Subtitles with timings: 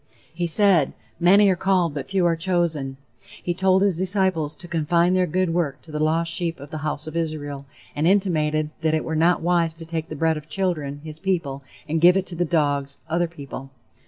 [0.33, 2.97] He said: "Many are called but few are chosen;"
[3.43, 6.79] he told his disciples to confine their good work to the lost sheep of the
[6.79, 10.49] House of Israel, and intimated that it were not wise to take the bread of
[10.49, 13.69] children (his people) and give it to the dogs (other people).